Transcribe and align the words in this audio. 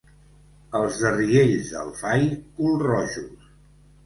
Els 0.79 0.97
de 1.01 1.11
Riells 1.17 1.69
del 1.75 1.93
Fai, 2.01 2.25
culrojos. 2.63 3.47